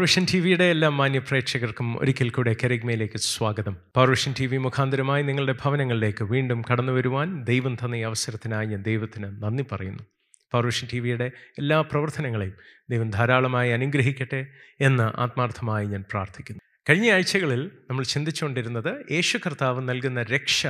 [0.00, 3.76] Powervision T വിയുടെ എല്ലാ മാന്യ പ്രേക്ഷകർക്കും ഒരിക്കൽ കൂടെ കരിഗ്മയിലേക്ക് സ്വാഗതം.
[3.96, 9.24] പൗർവിഷൻ ടി വി മുഖാന്തരമായി നിങ്ങളുടെ ഭവനങ്ങളിലേക്ക് വീണ്ടും കടന്നു വരുവാൻ ദൈവം തന്ന ഈ അവസരത്തിനായി ഞാൻ ദൈവത്തിന്
[9.24, 10.02] നന്ദി പറയുന്നു.
[10.52, 12.54] പൗർവിഷൻ ടി വിയുടെ എല്ലാ പ്രവർത്തനങ്ങളെയും
[12.90, 14.46] ദൈവം ധാരാളമായി അനുഗ്രഹിക്കട്ടെ
[14.80, 16.60] എന്ന് ആത്മാർത്ഥമായി ഞാൻ പ്രാർത്ഥിക്കുന്നു.
[16.90, 20.66] കഴിഞ്ഞ ആഴ്ചകളിൽ നമ്മൾ ചിന്തിച്ചുകൊണ്ടിരുന്നത് യേശു കർത്താവ് നൽകുന്ന രക്ഷ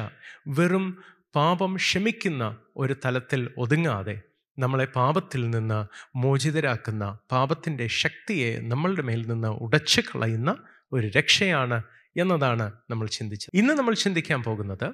[0.49, 0.99] വെറും
[1.35, 4.21] പാപം ക്ഷമിക്കുന്ന ഒരു തലത്തിൽ ഒതുങ്ങാതെ
[4.61, 5.79] നമ്മളെ പാപത്തിൽ നിന്ന്
[6.17, 10.51] മോചിതരാക്കുന്ന പാപത്തിന്റെ ശക്തിയെ നമ്മളുടെ മേൽ നിന്ന് ഉടച്ചു കളയുന്ന
[10.93, 11.79] ഒരു രക്ഷയാണ്
[12.17, 13.51] എന്നതാണ് നമ്മൾ ചിന്തിച്ചത്.
[13.55, 14.89] ഇന്ന് നമ്മൾ ചിന്തിക്കാൻ പോകുന്നത്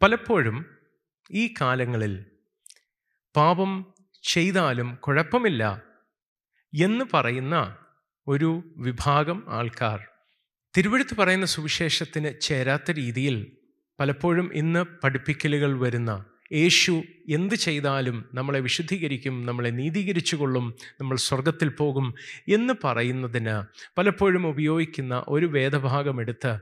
[0.00, 0.56] പലപ്പോഴും
[1.30, 2.14] ഈ കാലങ്ങളിൽ
[3.34, 3.70] പാപം
[4.24, 5.62] ചെയ്താലും കുഴപ്പമില്ല
[6.72, 7.56] എന്ന് പറയുന്ന
[8.26, 9.98] ഒരു വിഭാഗം ആൾക്കാർ
[10.74, 13.36] തിരുവഴുത്ത് പറയുന്ന സുവിശേഷത്തിന് ചേരാത്ത രീതിയിൽ
[13.98, 16.12] പലപ്പോഴും ഇന്ന് പഠിപ്പിക്കലുകൾ വരുന്ന
[16.52, 22.14] യേശു എന്ത് ചെയ്താലും നമ്മളെ വിശുദ്ധീകരിക്കും നമ്മളെ നീതീകരിച്ചു കൊള്ളും നമ്മൾ സ്വർഗത്തിൽ പോകും
[22.48, 23.62] എന്ന് പറയുന്നതിന്
[23.98, 26.58] പലപ്പോഴും ഉപയോഗിക്കുന്ന ഒരു വേദഭാഗം എടുത്ത്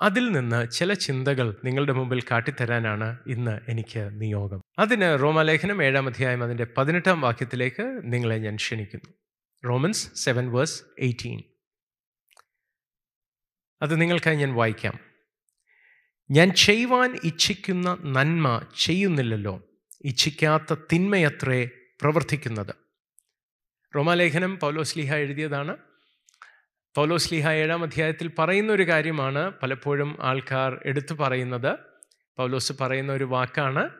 [0.00, 4.60] അതിൽ നിന്ന് ചില ചിന്തകൾ നിങ്ങളുടെ മുമ്പിൽ കാട്ടിത്തരാനാണ് ഇന്ന് എനിക്ക് നിയോഗം.
[4.78, 9.14] അതിന് റോമാലേഖനം ഏഴാം അധ്യായം അതിന്റെ പതിനെട്ടാം വാക്യത്തിലേക്ക് നിങ്ങളെ ഞാൻ ക്ഷണിക്കുന്നു.
[9.68, 11.42] Romans seven verse eighteen.
[13.82, 15.15] അത് നിങ്ങൾക്കായി ഞാൻ വായിക്കാം.
[16.30, 19.62] ഞാൻ ചെയ്യുവാൻ ഇച്ഛിക്കുന്ന നന്മ ചെയ്യുന്നില്ലല്ലോ.
[20.04, 22.74] ഇച്ഛിക്കാത്ത തിന്മയത്രേ പ്രവർത്തിക്കുന്നത്.
[23.96, 25.76] റോമാലേഖനം പൗലോസ്ലിഹ എഴുതിയതാണ്.
[26.94, 31.78] പൗലോസ്ലിഹ ഏഴാം അധ്യായത്തിൽ പറയുന്ന ഒരു കാര്യമാണ് പലപ്പോഴും ആൾക്കാർ എടുത്തു പറയുന്നത്.
[32.36, 33.90] പൗലോസ് പറയുന്ന ഒരു വാക്കാണ്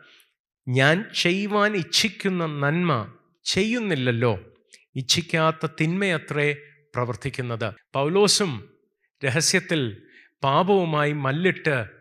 [0.68, 4.54] ഞാൻ ചെയ്യുവാൻ ഇച്ഛിക്കുന്ന നന്മ ചെയ്യുന്നില്ലല്ലോ.
[4.96, 6.52] ഇച്ഛിക്കാത്ത തിന്മയത്രേ
[6.94, 7.74] പ്രവർത്തിക്കുന്നത്.
[7.94, 8.78] പൗലോസും
[9.24, 10.06] രഹസ്യത്തിൽ
[10.44, 11.95] പാപവുമായി മല്ലിട്ട്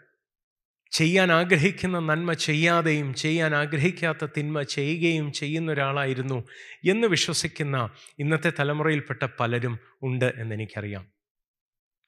[0.95, 6.43] ചെയ്യാൻ ആഗ്രഹിക്കുന്ന നന്മ ചെയ്യാതെയും ചെയ്യാൻ ആഗ്രഹിക്കാത്ത തിന്മ ചെയ്യുകയും ചെയ്യുന്ന ഒരാളായിരുന്നു
[6.89, 7.89] എന്ന് വിശ്വസിക്കുന്ന
[8.19, 11.07] ഇന്നത്തെ തലമുറയിൽപ്പെട്ട പലരും ഉണ്ട് എന്നെനിക്കറിയാം.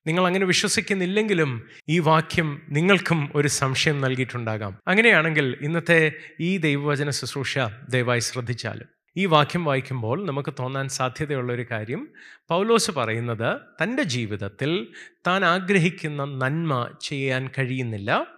[0.08, 4.80] നിങ്ങൾ അങ്ങനെ വിശ്വസിക്കുന്നില്ലെങ്കിലും ഈ വാക്യം നിങ്ങൾക്കും ഒരു സംശയം നൽകിയിട്ടുണ്ടാകാം.
[4.88, 7.58] അങ്ങനെയാണെങ്കിൽ ഇന്നത്തെ ഈ ദൈവവചന ശുശ്രൂഷ
[7.90, 8.88] ദയവായി ശ്രദ്ധിച്ചാലും.
[9.18, 12.14] ഈ വാക്യം വായിക്കുമ്പോൾ നമുക്ക് തോന്നാൻ സാധ്യതയുള്ള ഒരു കാര്യം
[12.50, 14.88] പൗലോസ് പറയുന്നത് തന്റെ ജീവിതത്തിൽ
[15.28, 18.37] താൻ ആഗ്രഹിക്കുന്ന നന്മ ചെയ്യാൻ കഴിയുന്നില്ല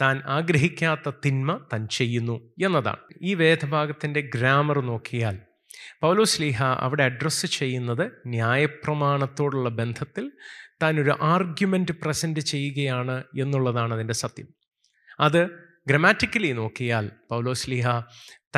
[0.00, 2.96] താൻ ആഗ്രഹിക്കാത്ത തിന്മ താൻ ചെയ്യുന്നു എന്നതാണ്.
[3.22, 5.38] ഈ വേദഭാഗത്തിന്റെ ഗ്രാമർ നോക്കിയാൽ
[6.02, 10.32] പൗലോസ് ലീഹ അവിടെ അഡ്രസ്സ് ചെയ്യുന്നത് ന്യായപ്രമാണത്തോടുള്ള ബന്ധത്തിൽ
[10.82, 14.48] താൻ ഒരു ആർഗ്യുമെന്റ് പ്രസന്റ് ചെയ്യുകയാണ് എന്നുള്ളതാണ് അതിന്റെ സത്യം.
[15.20, 15.46] അത്
[15.86, 17.88] ഗ്രമാറ്റിക്കലി നോക്കിയാൽ പൗലോസ് ലീഹ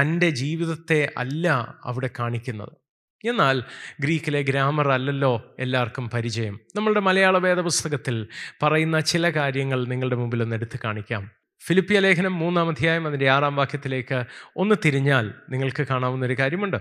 [0.01, 2.82] തന്റെ ജീവിതത്തെ അല്ല അവിടെ കാണിക്കുന്നത്.
[3.25, 3.63] എന്നാൽ
[4.01, 6.61] ഗ്രീക്കിലെ ഗ്രാമർ അല്ലല്ലോ എല്ലാവർക്കും പരിചയം.
[6.77, 8.27] നമ്മളുടെ മലയാള വേദപുസ്തകത്തിൽ
[8.63, 11.31] പറയുന്ന ചില കാര്യങ്ങൾ നിങ്ങളുടെ മുമ്പിൽ ഒന്ന് എടുത്ത് കാണിക്കാം.
[11.67, 14.25] ഫിലിപ്പിയ ലേഖനം മൂന്നാം അധ്യായം അതിന്റെ ആറാം വാക്യത്തിലേക്ക്
[14.57, 16.77] ഒന്ന് തിരിഞ്ഞാൽ നിങ്ങൾക്ക് കാണാവുന്ന ഒരു കാര്യമുണ്ട്.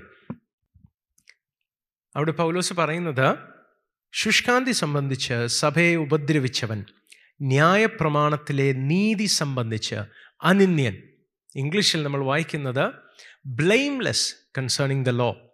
[2.15, 3.37] അവിടെ പൗലോസ് പറയുന്നത്
[4.13, 6.85] ശുഷ്കാന്തി സംബന്ധിച്ച് സഭയെ ഉപദ്രവിച്ചവൻ
[7.41, 9.95] ന്യായപ്രമാണത്തിലെ നീതി സംബന്ധിച്ച്
[10.43, 10.97] അനിന്യൻ.
[11.55, 12.93] ഇംഗ്ലീഷിൽ നമ്മൾ വായിക്കുന്നത്
[13.45, 15.50] ബ്ലെയിംലെസ് കൺസേണിങ് ദ ലോ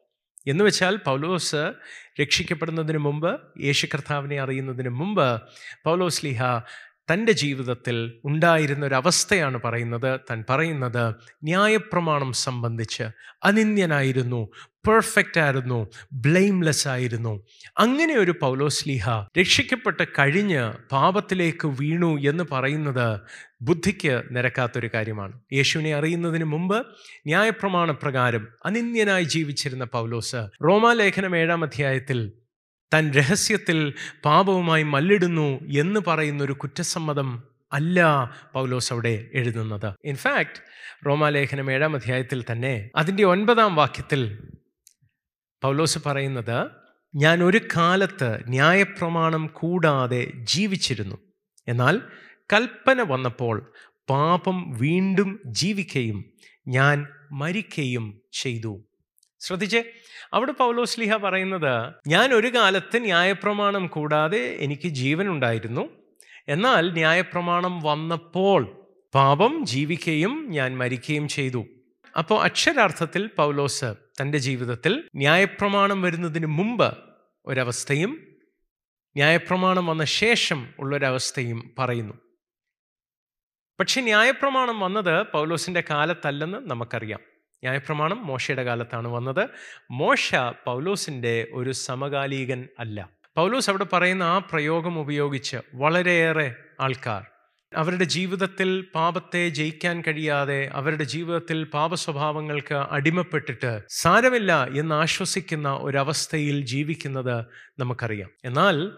[0.47, 1.61] എന്ന് വെച്ചാൽ പൗലോസ്
[2.21, 5.27] രക്ഷിക്കപ്പെടുന്നതിന് മുമ്പ് യേശു കർത്താവിനെ അറിയുന്നതിന് മുമ്പ്
[5.83, 6.41] പൗലോസ് ലിഹ
[7.13, 10.19] തന്റെ ജീവിതത്തിൽ ഉണ്ടായിരുന്ന ഒരു അവസ്ഥയാണ് പറയുന്നത്.
[10.31, 13.03] തൻ പറയുന്നത് ന്യായപ്രമാണം സംബന്ധിച്ച്
[13.43, 14.49] അനിന്യനായിരുന്നു
[14.87, 17.45] പെർഫെക്റ്റ് ആയിരുന്നു ബ്ലെയിംലെസ് ആയിരുന്നു.
[17.77, 19.09] അങ്ങനെ ഒരു പൗലോസ്ലിഹ
[19.39, 23.19] രക്ഷിക്കപ്പെട്ട് കഴിഞ്ഞ് പാപത്തിലേക്ക് വീണു എന്ന് പറയുന്നത്
[23.61, 25.41] ബുദ്ധിക്ക് നിരക്കാത്തൊരു കാര്യമാണ്.
[25.53, 26.87] യേശുവിനെ അറിയുന്നതിന് മുമ്പ്
[27.27, 32.31] ന്യായപ്രമാണ പ്രകാരം അനിന്യനായി ജീവിച്ചിരുന്ന പൗലോസ് റോമാലേഖനം ഏഴാം അധ്യായത്തിൽ
[32.93, 33.93] താൻ രഹസ്യത്തിൽ
[34.25, 37.99] പാപവുമായി മല്ലിടുന്നു എന്ന് പറയുന്ന ഒരു കുറ്റസമ്മതം അല്ല
[38.53, 39.93] പൗലോസ് അവിടെ എഴുതുന്നത്.
[40.05, 40.61] ഇൻഫാക്ട്
[41.05, 44.49] റോമാലേഖനം ഏഴാം അധ്യായത്തിൽ തന്നെ അതിന്റെ ഒൻപതാം വാക്യത്തിൽ
[45.61, 46.71] പൗലോസ് പറയുന്നത്
[47.15, 51.15] ഞാൻ ഒരു കാലത്ത് ന്യായപ്രമാണം കൂടാതെ ജീവിച്ചിരുന്നു.
[51.67, 52.01] എന്നാൽ
[52.53, 53.73] കൽപ്പന വന്നപ്പോൾ
[54.09, 56.33] പാപം വീണ്ടും ജീവിക്കുകയും
[56.67, 58.86] ഞാൻ മരിക്കുകയും ചെയ്തു.
[59.39, 59.83] ശ്രദ്ധിച്ചേ.
[60.33, 65.89] അവിടെ പൗലോസ്ലിഹ പറയുന്നത് ഞാൻ ഒരു കാലത്ത് ന്യായപ്രമാണം കൂടാതെ എനിക്ക് ജീവൻ ഉണ്ടായിരുന്നു
[66.47, 71.65] എന്നാൽ ന്യായപ്രമാണം വന്നപ്പോൾ പാപം ജീവിക്കുകയും ഞാൻ മരിക്കുകയും ചെയ്തു.
[72.17, 73.85] അപ്പോൾ അക്ഷരാർത്ഥത്തിൽ പൗലോസ്
[74.21, 76.97] തന്റെ ജീവിതത്തിൽ ന്യായപ്രമാണം വരുന്നതിന് മുമ്പ്
[77.45, 78.27] ഒരവസ്ഥയും
[79.15, 82.13] ന്യായപ്രമാണം വന്ന ശേഷം ഉള്ളൊരവസ്ഥയും പറയുന്നു.
[83.79, 87.19] പക്ഷേ ന്യായപ്രമാണം വന്നത് പൗലോസിന്റെ കാലത്തല്ലെന്ന് നമുക്കറിയാം.
[87.63, 89.49] ന്യായപ്രമാണം മോശയുടെ കാലത്താണ് വന്നത്.
[89.91, 93.09] മോശ പൗലോസിന്റെ ഒരു സമകാലീകൻ അല്ല.
[93.35, 97.25] പൗലോസ് അവിടെ പറയുന്ന ആ പ്രയോഗം ഉപയോഗിച്ച് വളരെയേറെ ആൾക്കാർ
[97.75, 107.45] അവരുടെ ജീവിതത്തിൽ പാപത്തെ ജയിക്കാൻ കഴിയാതെ അവരുടെ ജീവിതത്തിൽ പാപ സ്വഭാവങ്ങൾക്ക് അടിമപ്പെട്ടിട്ട് സാരമില്ല എന്ന് ആശ്വസിക്കുന്ന ഒരവസ്ഥയിൽ ജീവിക്കുന്നത്
[107.79, 108.29] നമുക്കറിയാം.
[108.45, 108.91] എന്നാൽ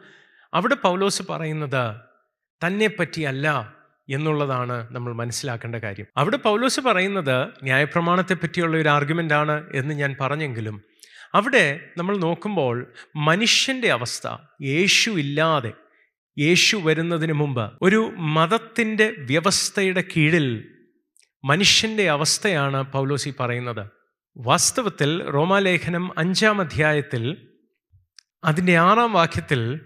[0.53, 2.01] അവിടെ പൗലോസ് പറയുന്നത്
[2.67, 3.75] തന്നെ പറ്റിയല്ല
[4.09, 6.05] എന്നുള്ളതാണ് നമ്മൾ മനസ്സിലാക്കേണ്ട കാര്യം.
[6.17, 10.81] അവിടെ പൗലോസ് പറയുന്നത് ന്യായപ്രമാണത്തെ പറ്റിയുള്ള ഒരു ആർഗ്യുമെന്റ് ആണ് എന്ന് ഞാൻ പറഞ്ഞെങ്കിലും
[11.33, 14.27] അവിടെ നമ്മൾ നോക്കുമ്പോൾ മനുഷ്യന്റെ അവസ്ഥ
[14.63, 15.73] യേശു ഇല്ലാതെ
[16.39, 20.75] യേശു വരുന്നതിന് മുമ്പ് ഒരു മതത്തിന്റെ വ്യവസ്ഥയുടെ കീഴിൽ
[21.43, 23.87] മനുഷ്യന്റെ അവസ്ഥയാണ് പൗലോസി പറയുന്നത്.
[24.37, 27.47] വാസ്തവത്തിൽ റോമാലേഖനം അഞ്ചാം അധ്യായത്തിൽ
[28.43, 29.79] അതിന്റെ ആറാം വാക്യത്തിൽ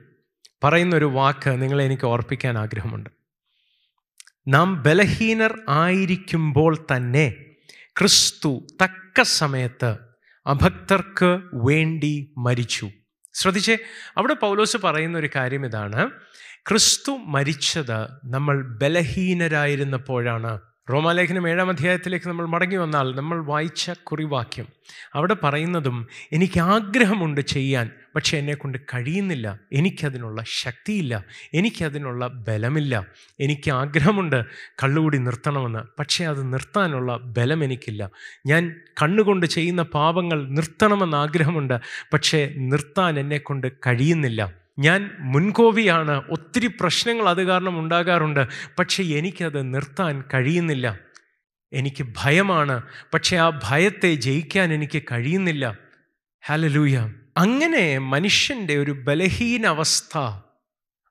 [0.64, 3.10] പറയുന്നൊരു വാക്ക് നിങ്ങളെ എനിക്ക് ഓർപ്പിക്കാൻ ആഗ്രഹമുണ്ട്.
[4.48, 7.36] നാം ബലഹീനർ ആയിരിക്കുമ്പോൾ തന്നെ
[8.00, 9.98] ക്രിസ്തു തക്ക സമയത്ത്
[10.48, 12.90] അഭക്തർക്ക് വേണ്ടി മരിച്ചു.
[13.34, 13.78] ശ്രദ്ധിച്ചേ
[14.18, 16.12] അവിടെ പൗലോസ് പറയുന്ന ഒരു കാര്യം ഇതാണ്.
[16.70, 20.60] ക്രിസ്തു മരിച്ചത് നമ്മൾ ബലഹീനരായിരുന്നപ്പോഴാണ്.
[20.92, 24.68] റോമാലേഖനം ഏഴാം അധ്യായത്തിലേക്ക് നമ്മൾ മടങ്ങി വന്നാൽ നമ്മൾ വായിച്ച കുറിവാക്യം.
[25.14, 27.90] അവിടെ പറയുന്നതും എനിക്ക് ആഗ്രഹമുണ്ട് ചെയ്യാൻ.
[28.16, 29.60] പക്ഷെ എന്നെക്കൊണ്ട് കഴിയുന്നില്ല.
[29.74, 31.24] എനിക്കതിനുള്ള ശക്തിയില്ല.
[31.54, 33.06] എനിക്കതിനുള്ള ബലമില്ല.
[33.40, 34.46] എനിക്ക് ആഗ്രഹമുണ്ട്
[34.84, 35.80] കള്ളുകൂടി നിർത്തണമെന്ന്.
[36.00, 38.10] പക്ഷേ അത് നിർത്താനുള്ള ബലം എനിക്കില്ല.
[38.46, 41.80] ഞാൻ കണ്ണുകൊണ്ട് ചെയ്യുന്ന പാപങ്ങൾ നിർത്തണമെന്ന് ആഗ്രഹമുണ്ട്.
[42.14, 44.54] പക്ഷേ നിർത്താൻ എന്നെക്കൊണ്ട് കഴിയുന്നില്ല.
[44.80, 46.22] ഞാൻ മുൻകോപിയാണ്.
[46.30, 48.48] ഒത്തിരി പ്രശ്നങ്ങൾ അത് കാരണം ഉണ്ടാകാറുണ്ട്.
[48.80, 51.00] പക്ഷേ എനിക്കത് നിർത്താൻ കഴിയുന്നില്ല.
[51.74, 52.82] എനിക്ക് ഭയമാണ്.
[53.14, 55.78] പക്ഷേ ആ ഭയത്തെ ജയിക്കാൻ എനിക്ക് കഴിയുന്നില്ല.
[56.46, 60.18] ഹലലൂയ അങ്ങനെ മനുഷ്യന്റെ ഒരു ബലഹീന അവസ്ഥ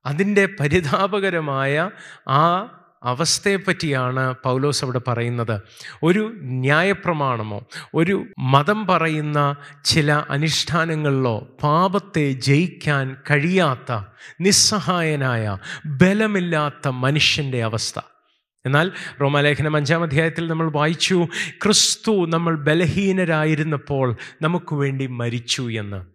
[0.07, 1.91] അതിന്റെ പരിതാപകരമായ
[2.29, 5.61] ആ അവസ്ഥയെപ്പറ്റിയാണ് പൗലോസ് അവിടെ പറയുന്നത്.
[6.03, 14.05] ഒരു ന്യായപ്രമാണമോ ഒരു മതം പറയുന്ന ചില അനുഷ്ഠാനങ്ങളിലോ പാപത്തെ ജയിക്കാൻ കഴിയാത്ത
[14.41, 18.01] നിസ്സഹായനായ ബലമില്ലാത്ത മനുഷ്യന്റെ അവസ്ഥ.
[18.67, 21.27] എന്നാൽ റോമാലേഖനം അഞ്ചാം അധ്യായത്തിൽ നമ്മൾ വായിച്ചു
[21.65, 26.12] ക്രിസ്തു നമ്മൾ ബലഹീനരായിരുന്നപ്പോൾ നമുക്ക് വേണ്ടി മരിച്ചു എന്ന്.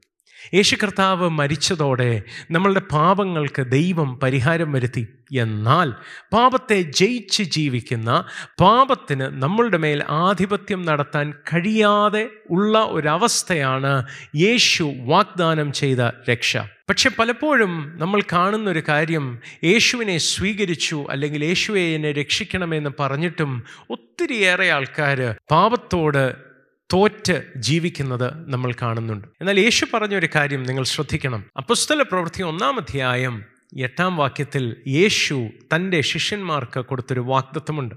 [0.53, 2.21] യേശു കർത്താവ് മരിച്ചതോടെ
[2.51, 5.07] നമ്മളുടെ പാപങ്ങൾക്ക് ദൈവം പരിഹാരം വരുത്തി.
[5.37, 5.93] എന്നാൽ
[6.33, 8.25] പാപത്തെ ജയിച്ച് ജീവിക്കുന്ന
[8.61, 14.05] പാപത്തിന് നമ്മളുടെ മേൽ ആധിപത്യം നടത്താൻ കഴിയാതെ ഉള്ള ഒരവസ്ഥയാണ്
[14.35, 15.97] യേശു വാഗ്ദാനം ചെയ്ത
[16.29, 16.57] രക്ഷ.
[16.89, 26.46] പക്ഷെ പലപ്പോഴും നമ്മൾ കാണുന്നൊരു കാര്യം യേശുവിനെ സ്വീകരിച്ചു അല്ലെങ്കിൽ യേശുവെ എന്നെ രക്ഷിക്കണമെന്ന് പറഞ്ഞിട്ടും ഒത്തിരിയേറെ ആൾക്കാർ പാപത്തോട്
[26.93, 29.27] തോറ്റ് ജീവിക്കുന്നത് നമ്മൾ കാണുന്നുണ്ട്.
[29.41, 31.45] എന്നാൽ യേശു പറഞ്ഞൊരു കാര്യം നിങ്ങൾ ശ്രദ്ധിക്കണം.
[31.57, 33.43] അപ്പുസ്തല പ്രവൃത്തി ഒന്നാം അധ്യായം
[33.77, 37.95] എട്ടാം വാക്യത്തിൽ യേശു തന്റെ ശിഷ്യന്മാർക്ക് കൊടുത്തൊരു വാഗ്ദത്വമുണ്ട്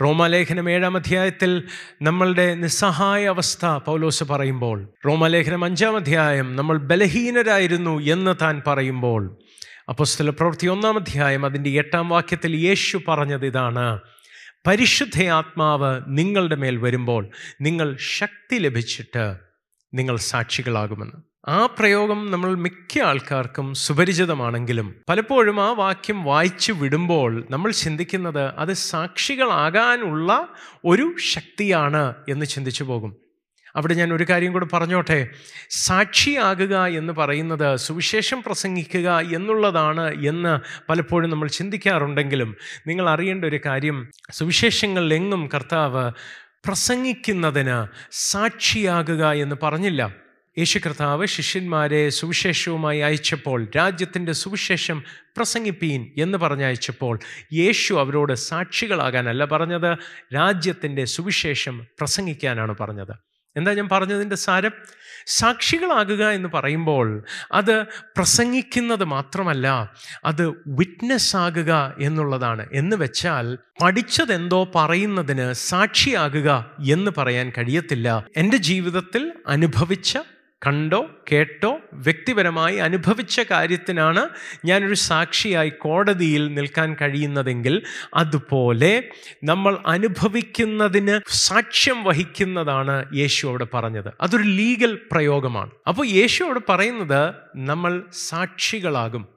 [0.00, 1.62] റോമാലേഖനം ഏഴാം അധ്യായത്തിൽ
[2.02, 9.38] നമ്മളുടെ നിസ്സഹായ അവസ്ഥ പൗലോസ് പറയുമ്പോൾ റോമാലേഖനം അഞ്ചാം അധ്യായം നമ്മൾ ബലഹീനരായിരുന്നു എന്ന് താൻ പറയുമ്പോൾ
[9.88, 14.00] അപ്പോസ്തല പ്രവൃത്തി ഒന്നാം അധ്യായം അതിന്റെ എട്ടാം വാക്യത്തിൽ യേശു പറഞ്ഞത് ഇതാണ്.
[14.66, 17.30] പരിശുദ്ധ ആത്മാവ് നിങ്ങളുടെ മേൽ വരുമ്പോൾ
[17.60, 19.36] നിങ്ങൾ ശക്തി ലഭിച്ചിട്ട്
[19.94, 21.16] നിങ്ങൾ സാക്ഷികളാകുമെന്ന്.
[21.48, 30.48] ആ പ്രയോഗം നമ്മൾ മിക്ക ആൾക്കാർക്കും സുപരിചിതമാണെങ്കിലും പലപ്പോഴും ആ വാക്യം വായിച്ചു വിടുമ്പോൾ നമ്മൾ ചിന്തിക്കുന്നത് അത് സാക്ഷികളാകാനുള്ള
[30.84, 33.16] ഒരു ശക്തിയാണ് എന്ന് ചിന്തിച്ചു പോകും.
[33.76, 35.28] അവിടെ ഞാൻ ഒരു കാര്യം കൂടെ പറഞ്ഞോട്ടെ?
[35.70, 42.56] സാക്ഷിയാകുക എന്ന് പറയുന്നത് സുവിശേഷം പ്രസംഗിക്കുക എന്നുള്ളതാണ് എന്ന് പലപ്പോഴും നമ്മൾ ചിന്തിക്കാറുണ്ടെങ്കിലും
[42.86, 46.12] നിങ്ങൾ അറിയേണ്ട ഒരു കാര്യം സുവിശേഷങ്ങളിലെങ്ങും കർത്താവ്
[46.66, 50.14] പ്രസംഗിക്കുന്നതിന് സാക്ഷിയാകുക എന്ന് പറഞ്ഞില്ല.
[50.58, 55.04] യേശു കർത്താവ് ശിഷ്യന്മാരെ സുവിശേഷവുമായി അയച്ചപ്പോൾ രാജ്യത്തിന്റെ സുവിശേഷം
[55.36, 57.18] പ്രസംഗിപ്പീൻ എന്ന് പറഞ്ഞയച്ചപ്പോൾ
[57.52, 59.96] യേശു അവരോട് സാക്ഷികളാകാനല്ല പറഞ്ഞത്
[60.34, 63.29] രാജ്യത്തിന്റെ സുവിശേഷം പ്രസംഗിക്കാനാണ് പറഞ്ഞത്.
[63.56, 64.70] എന്താ ഞാൻ പറഞ്ഞതിന്റെ സാരം?
[65.26, 67.82] സാക്ഷികളാകുക എന്ന് പറയുമ്പോൾ അത്
[68.16, 69.92] പ്രസംഗിക്കുന്നത് മാത്രമല്ല
[70.24, 72.66] അത് വിറ്റ്നസ് ആകുക എന്നുള്ളതാണ്.
[72.72, 78.26] എന്ന് വെച്ചാൽ പഠിച്ചതെന്തോ പറയുന്നതിന് സാക്ഷിയാകുക എന്ന് പറയാൻ കഴിയത്തില്ല.
[78.36, 80.18] എന്റെ ജീവിതത്തിൽ അനുഭവിച്ച
[80.66, 84.28] കണ്ടോ കേട്ടോ വ്യക്തിപരമായി അനുഭവിച്ച കാര്യത്തിനാണ്
[84.64, 87.82] ഞാനൊരു സാക്ഷിയായി കോടതിയിൽ നിൽക്കാൻ കഴിയുന്നതെങ്കിൽ
[88.14, 89.08] അതുപോലെ
[89.44, 94.08] നമ്മൾ അനുഭവിക്കുന്നതിന് സാക്ഷ്യം വഹിക്കുന്നതാണ് യേശു അവിടെ പറഞ്ഞത്.
[94.20, 95.70] അതൊരു ലീഗൽ പ്രയോഗമാണ്.
[95.88, 99.28] അപ്പോൾ യേശു അവിടെ പറയുന്നത് നമ്മൾ സാക്ഷികളാകും.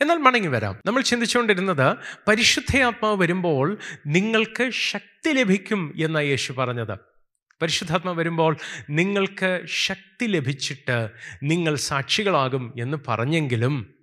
[0.00, 0.78] എന്നാൽ മടങ്ങി വരാം.
[0.86, 1.96] നമ്മൾ ചിന്തിച്ചുകൊണ്ടിരുന്നത്
[2.28, 7.11] പരിശുദ്ധയാത്മാവ് വരുമ്പോൾ നിങ്ങൾക്ക് ശക്തി ലഭിക്കും എന്ന യേശു പറഞ്ഞത്.
[7.62, 8.56] പരിശുദ്ധാത്മ വരുമ്പോൾ
[8.90, 11.08] നിങ്ങൾക്ക് ശക്തി ലഭിച്ചിട്ട്
[11.42, 13.94] നിങ്ങൾ സാക്ഷികളാകും എന്ന് പറഞ്ഞെങ്കിലും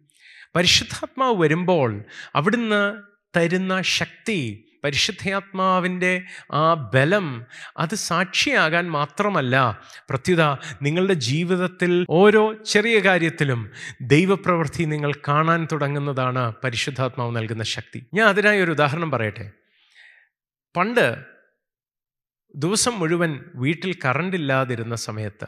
[0.56, 2.04] പരിശുദ്ധാത്മാവ് വരുമ്പോൾ
[2.36, 2.96] അവിടുന്ന്
[3.38, 7.46] തരുന്ന ശക്തി പരിശുദ്ധാത്മാവിന്റെ ആ ബലം
[7.78, 9.82] അത് സാക്ഷിയാകാൻ മാത്രമല്ല.
[10.10, 10.44] പ്രത്യുത
[10.82, 18.06] നിങ്ങളുടെ ജീവിതത്തിൽ ഓരോ ചെറിയ കാര്യത്തിലും ദൈവപ്രവൃത്തി നിങ്ങൾ കാണാൻ തുടങ്ങുന്നതാണ് പരിശുദ്ധാത്മാവ് നൽകുന്ന ശക്തി.
[18.14, 19.52] ഞാൻ അതിനായി ഒരു ഉദാഹരണം പറയട്ടെ.
[20.78, 21.39] പണ്ട്
[22.56, 25.48] ദിവസം മുഴുവൻ വീട്ടിൽ കറണ്ട് ഇല്ലാതിരുന്ന സമയത്ത്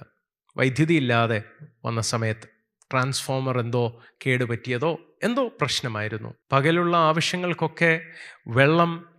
[0.57, 1.43] വൈദ്യുതി ഇല്ലാതെ
[1.85, 2.47] വന്ന സമയത്ത്
[2.91, 6.33] ട്രാൻസ്ഫോമർ എന്തോ കേടുപറ്റിയതോ എന്തോ പ്രശ്നമായിരുന്നു.
[6.51, 8.01] പകലുള്ള ആവശ്യങ്ങൾക്കൊക്കെ
[8.47, 9.11] വെള്ളം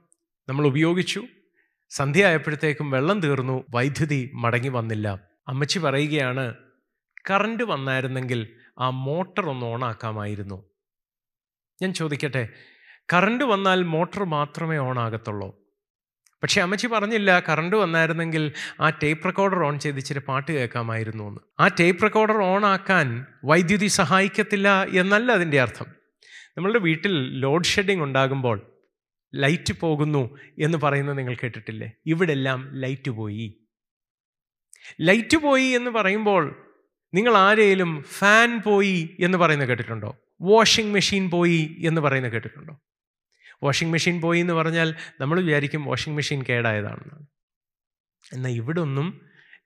[0.49, 1.25] നമ്മൾ ഉപയോഗിച്ചു.
[1.91, 5.21] സന്ധ്യ ആയപ്പോഴത്തേക്കും വെള്ളം തീർന്നു വൈദ്യുതി മടങ്ങി വന്നില്ല.
[5.49, 6.55] അമ്മച്ചി പറയുകയാണ്
[7.31, 10.71] കറണ്ട് വന്നായിരുന്നെങ്കിൽ ആ മോട്ടർ ഒന്ന് ഓണാക്കാമായിരുന്നു
[11.83, 12.49] ഞാൻ ചോദിക്കട്ടെ
[13.12, 15.62] കറണ്ട് വന്നാൽ മോട്ടർ മാത്രമേ ഓണാകത്തുള്ളൂ
[16.42, 21.40] പക്ഷെ അമ്മച്ചി പറഞ്ഞില്ല കറണ്ട് വന്നായിരുന്നെങ്കിൽ ആ ടേപ്പ് റെക്കോർഡർ ഓൺ ചെയ്ത് ഇച്ചിരി പാട്ട് കേൾക്കാമായിരുന്നു എന്ന്.
[21.61, 25.87] ആ ടേപ്പ് റെക്കോർഡർ ഓൺ ആക്കാൻ വൈദ്യുതി സഹായിക്കത്തില്ല എന്നല്ല അതിന്റെ അർത്ഥം.
[26.56, 28.72] നമ്മളുടെ വീട്ടിൽ ലോഡ് ഷെഡിങ് ഉണ്ടാകുമ്പോൾ
[29.34, 31.92] ലൈറ്റ് പോകുന്നു എന്ന് പറയുന്നത് നിങ്ങൾ കേട്ടിട്ടില്ലേ?
[32.06, 33.68] ഇവിടെല്ലാം ലൈറ്റ് പോയി.
[35.00, 36.72] ലൈറ്റ് പോയി എന്ന് പറയുമ്പോൾ
[37.14, 40.16] നിങ്ങൾ ആരെയും ഫാൻ പോയി എന്ന് പറയുന്നത് കേട്ടിട്ടുണ്ടോ?
[40.42, 42.80] വാഷിംഗ് മെഷീൻ പോയി എന്ന് പറയുന്നത് കേട്ടിട്ടുണ്ടോ?
[43.62, 47.26] വാഷിംഗ് മെഷീൻ പോയി എന്ന് പറഞ്ഞാൽ നമ്മൾ വിചാരിക്കും വാഷിംഗ് മെഷീൻ കേടായതാണെന്നാണ്
[48.33, 49.21] എന്നാൽ ഇവിടെ ഒന്നും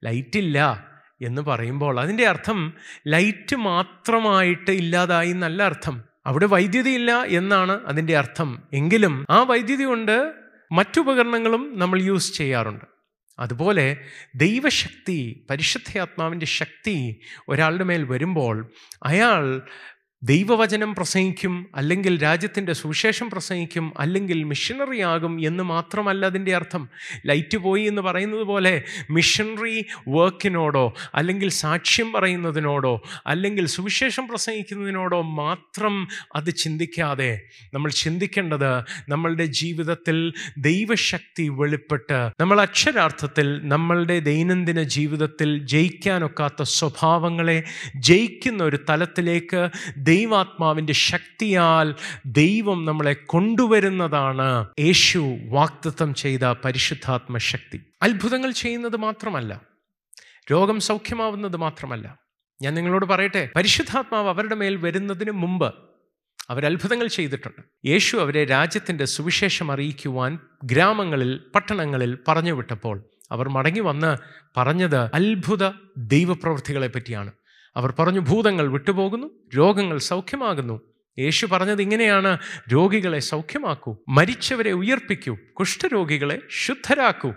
[0.04, 0.88] ലൈറ്റില്ല
[1.22, 2.74] എന്ന് പറയുമ്പോൾ അതിന്റെ അർത്ഥം
[3.06, 6.04] ലൈറ്റ് മാത്രമായിട്ട് ഇല്ലാതായി എന്നല്ല അർത്ഥം.
[6.26, 8.68] അവിടെ വൈദ്യുതി ഇല്ല എന്നാണ് അതിന്റെ അർത്ഥം.
[8.72, 10.32] എങ്കിലും ആ വൈദ്യുതി കൊണ്ട്
[10.72, 12.84] മറ്റുപകരണങ്ങളും നമ്മൾ യൂസ് ചെയ്യാറുണ്ട്.
[13.38, 13.96] അതുപോലെ
[14.34, 18.70] ദൈവശക്തി പരിശുദ്ധയാത്മാവിന്റെ ശക്തി ഒരാളുടെ മേൽ വരുമ്പോൾ
[19.02, 19.62] അയാൾ
[20.26, 26.82] ദൈവവചനം പ്രസംഗിക്കും അല്ലെങ്കിൽ രാജ്യത്തിന്റെ സുവിശേഷം പ്രസംഗിക്കും അല്ലെങ്കിൽ മിഷണറി ആകും എന്ന് മാത്രമല്ല അതിന്റെ അർത്ഥം.
[27.26, 28.72] ലൈറ്റ് പോയി എന്ന് പറയുന്നത് പോലെ
[29.10, 29.74] മിഷണറി
[30.08, 32.94] വർക്കിനോടോ അല്ലെങ്കിൽ സാക്ഷ്യം പറയുന്നതിനോടോ
[33.26, 35.94] അല്ലെങ്കിൽ സുവിശേഷം പ്രസംഗിക്കുന്നതിനോടോ മാത്രം
[36.36, 37.30] അത് ചിന്തിക്കാതെ
[37.74, 38.70] നമ്മൾ ചിന്തിക്കേണ്ടത്
[39.08, 40.18] നമ്മളുടെ ജീവിതത്തിൽ
[40.60, 47.58] ദൈവശക്തി വെളിപ്പെട്ട് നമ്മൾ അക്ഷരാർത്ഥത്തിൽ നമ്മളുടെ ദൈനംദിന ജീവിതത്തിൽ ജയിക്കാനൊക്കാത്ത സ്വഭാവങ്ങളെ
[48.06, 49.62] ജയിക്കുന്ന ഒരു തലത്തിലേക്ക്
[50.16, 51.94] ദൈവാത്മാവിന്റെ ശക്തിയാൽ
[52.26, 59.52] ദൈവം നമ്മളെ കൊണ്ടുവരുന്നതാണ് യേശു വാക്തത്വം ചെയ്ത പരിശുദ്ധാത്മ ശക്തി അത്ഭുതങ്ങൾ ചെയ്യുന്നത് മാത്രമല്ല
[60.52, 62.06] രോഗം സൗഖ്യമാവുന്നത് മാത്രമല്ല.
[62.62, 65.74] ഞാൻ നിങ്ങളോട് പറയട്ടെ പരിശുദ്ധാത്മാവ് അവരുടെ മേൽ വരുന്നതിന് മുമ്പ്
[66.50, 67.62] അവരത്ഭുതങ്ങൾ ചെയ്തിട്ടുണ്ട്.
[67.88, 72.96] യേശു അവരെ രാജ്യത്തിന്റെ സുവിശേഷം അറിയിക്കുവാൻ ഗ്രാമങ്ങളിൽ പട്ടണങ്ങളിൽ പറഞ്ഞു വിട്ടപ്പോൾ
[73.30, 74.10] അവർ മടങ്ങി വന്ന്
[74.56, 75.64] പറഞ്ഞത് അത്ഭുത
[75.96, 77.32] ദൈവപ്രവൃത്തികളെ പറ്റിയാണ്.
[77.76, 80.80] അവർ പറഞ്ഞു ഭൂതങ്ങൾ വിട്ടുപോകുന്നു രോഗങ്ങൾ സൗഖ്യമാകുന്നു.
[81.18, 82.38] യേശു പറഞ്ഞത് ഇങ്ങനെയാണ്
[82.72, 87.32] രോഗികളെ സൗഖ്യമാക്കൂ മരിച്ചവരെ ഉയർപ്പിക്കൂ കുഷ്ഠരോഗികളെ ശുദ്ധരാക്കൂ.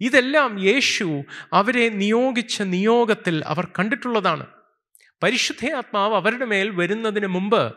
[0.00, 1.22] ഇതെല്ലാം യേശു
[1.52, 4.46] അവരെ നിയോഗിച്ച നിയോഗത്തിൽ അവർ കണ്ടിട്ടുള്ളതാണ്.
[5.22, 7.74] പരിശുദ്ധയാത്മാവ് അവരുടെ മേൽ വരുന്നതിന് മുമ്പ്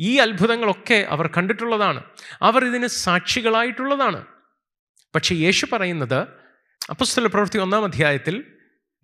[0.00, 2.02] ഈ അത്ഭുതങ്ങളൊക്കെ അവർ കണ്ടിട്ടുള്ളതാണ്.
[2.42, 4.26] അവർ ഇതിന് സാക്ഷികളായിട്ടുള്ളതാണ്.
[5.14, 6.20] പക്ഷേ യേശു പറയുന്നത്
[6.90, 8.44] അപ്പസ്തല പ്രവൃത്തി ഒന്നാം അധ്യായത്തിൽ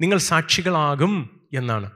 [0.00, 1.90] നിങ്ങൾ സാക്ഷികളാകും എന്നാണ്.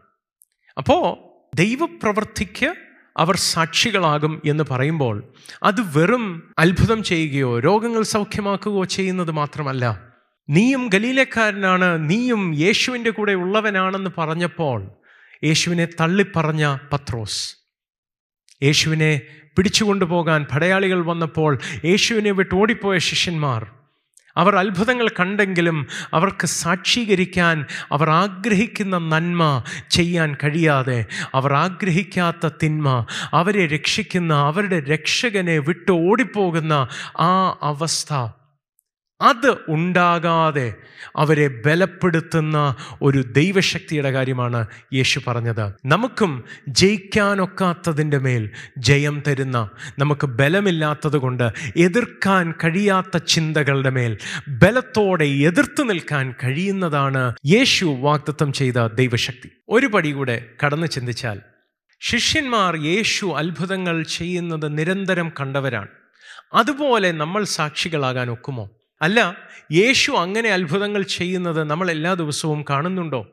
[0.81, 1.17] അപ്പോൾ
[1.57, 2.75] ദൈവപ്രവൃത്തിക്ക്
[3.17, 5.33] അവർ സാക്ഷികളാകും എന്ന് പറയുമ്പോൾ
[5.63, 10.13] അത് വെറും അത്ഭുതം ചെയ്യുകയോ രോഗങ്ങൾ സൗഖ്യമാക്കുകയോ ചെയ്യുന്നത് മാത്രമല്ല.
[10.51, 14.91] നീയും ഗലീലക്കാരനാണ് നീയും യേശുവിന്റെ കൂടെ ഉള്ളവനാണെന്ന് പറഞ്ഞപ്പോൾ
[15.45, 17.57] യേശുവിനെ തള്ളിപ്പറഞ്ഞ പത്രോസ്.
[18.63, 19.21] യേശുവിനെ
[19.57, 23.80] പിടിച്ചുകൊണ്ടുപോകാൻ പടയാളികൾ വന്നപ്പോൾ യേശുവിനെ വിട്ട് ഓടിപ്പോയ ശിഷ്യന്മാർ
[24.37, 34.35] അവർ അത്ഭുതങ്ങൾ കണ്ടെങ്കിലും അവർക്ക് സാക്ഷീകരിക്കാൻ അവർ ആഗ്രഹിക്കുന്ന നന്മ ചെയ്യാൻ കഴിയാതെ അവർ ആഗ്രഹിക്കാത്ത തിന്മ അവരെ രക്ഷിക്കുന്ന
[34.35, 36.89] അവരുടെ രക്ഷകനെ വിട്ട് ഓടിപ്പോകുന്ന
[37.21, 38.40] ആ അവസ്ഥ.
[39.21, 40.75] അത് ഉണ്ടാകാതെ
[41.17, 45.73] അവരെ ബലപ്പെടുത്തുന്ന ഒരു ദൈവശക്തിയുടെ കാര്യമാണ് യേശു പറഞ്ഞത്.
[45.87, 56.35] നമുക്കും ജയിക്കാനൊക്കാത്തതിന്റെ മേൽ ജയം തരുന്ന നമുക്ക് ബലമില്ലാത്തത് കൊണ്ട് എതിർക്കാൻ കഴിയാത്ത ചിന്തകളുടെ മേൽ ബലത്തോടെ എതിർത്ത് നിൽക്കാൻ
[56.45, 59.51] കഴിയുന്നതാണ് യേശു വാഗ്ദത്തം ചെയ്ത ദൈവശക്തി.
[59.69, 61.41] ഒരു പടി കൂടെ കടന്നു ചിന്തിച്ചാൽ
[62.01, 65.89] ശിഷ്യന്മാർ യേശു അത്ഭുതങ്ങൾ ചെയ്യുന്നത് നിരന്തരം കണ്ടവരാണ്.
[66.55, 68.80] അതുപോലെ നമ്മൾ സാക്ഷികളാകാൻ ഒക്കുമോ?
[69.03, 69.37] അല്ല
[69.73, 73.27] യേശു അങ്ങനെ അത്ഭുതങ്ങൾ ചെയ്യുന്നത് നമ്മൾ എല്ലാ ദിവസവും കാണുന്നുണ്ടോ?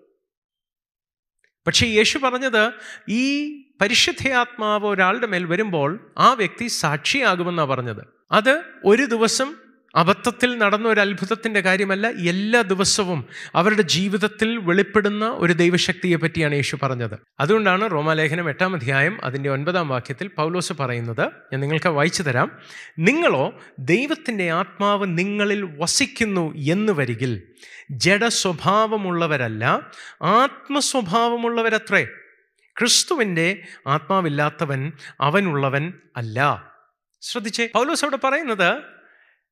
[1.68, 2.72] പക്ഷേ യേശു പറഞ്ഞത്
[3.10, 8.08] ഈ പരിശുദ്ധയാത്മാവ് ഒരാളുടെ മേൽ വരുമ്പോൾ ആ വ്യക്തി സാക്ഷിയാകുമെന്നാണ് പറഞ്ഞത്.
[8.32, 9.56] അത് ഒരു ദിവസം
[9.98, 13.26] അബദ്ധത്തിൽ നടന്ന ഒരു അത്ഭുതത്തിന്റെ കാര്യമല്ല എല്ലാ ദിവസവും
[13.56, 17.20] അവരുടെ ജീവിതത്തിൽ വെളിപ്പെടുന്ന ഒരു ദൈവശക്തിയെ പറ്റിയാണ് യേശു പറഞ്ഞത്.
[17.40, 22.52] അതുകൊണ്ടാണ് റോമാലേഖനം എട്ടാം അധ്യായം അതിന്റെ ഒൻപതാം വാക്യത്തിൽ പൗലോസ് പറയുന്നത് ഞാൻ നിങ്ങൾക്ക് വായിച്ചു തരാം.
[23.00, 27.42] നിങ്ങളോ ദൈവത്തിന്റെ ആത്മാവ് നിങ്ങളിൽ വസിക്കുന്നു എന്ന് വരികിൽ
[27.92, 32.08] ജഡസ്വഭാവമുള്ളവരല്ല ആത്മസ്വഭാവമുള്ളവരത്രേ.
[32.80, 36.68] ക്രിസ്തുവിന്റെ ആത്മാവില്ലാത്തവൻ അവനുള്ളവൻ അല്ല.
[37.22, 38.97] ശ്രദ്ധിച്ചേ പൗലോസ് അവിടെ പറയുന്നത്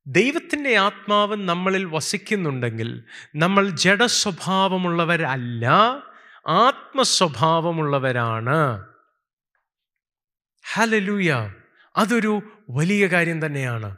[0.07, 3.03] ദൈവത്തിന്റെ ആത്മാവ് നമ്മളിൽ വസിക്കുന്നുണ്ടെങ്കിൽ
[3.35, 5.65] നമ്മൾ ജഡസ്വഭാവമുള്ളവരല്ല
[6.47, 8.85] ആത്മസ്വഭാവമുള്ളവരാണ്.
[10.73, 11.51] ഹലലൂയ
[11.97, 13.97] അതൊരു വലിയ കാര്യം തന്നെയാണ്.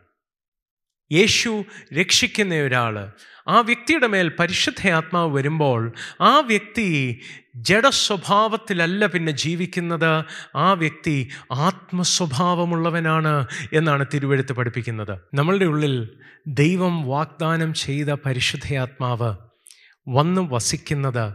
[1.12, 1.66] യേശു
[2.00, 3.12] രക്ഷിക്കുന്ന ഒരാൾ
[3.48, 7.20] ആ വ്യക്തിയുടെ മേൽ പരിശുദ്ധ ആത്മാവ് വരുമ്പോൾ ആ വ്യക്തി
[7.56, 10.26] ജഡസ്വഭാവത്തിലല്ല പിന്നെ ജീവിക്കുന്നത്.
[10.56, 15.20] ആ വ്യക്തി ആത്മസ്വഭാവമുള്ളവനാണ് എന്നാണ് തിരുവെഴുത്ത് പഠിപ്പിക്കുന്നത്.
[15.34, 19.36] നമ്മളുടെ ഉള്ളിൽ ദൈവം വാഗ്ദാനം ചെയ്ത പരിശുദ്ധയാത്മാവ്
[20.10, 21.34] വന്ന് വസിക്കുന്നത്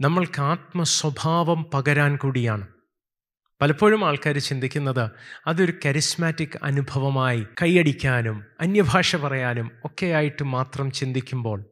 [0.00, 2.71] നമ്മൾക്ക് ആത്മസ്വഭാവം പകരാൻ കൂടിയാണ്.
[3.62, 5.10] പലപ്പോഴും ആൾക്കാർ ചിന്തിക്കുന്നത്
[5.46, 11.64] അതൊരു കരിസ്മാറ്റിക് അനുഭവമായി കൈയടിക്കാനും അന്യഭാഷ പറയാനും ഒക്കെയായിട്ട് മാത്രം ചിന്തിക്കുമ്പോൾ